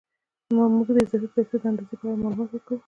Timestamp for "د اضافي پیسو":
0.95-1.55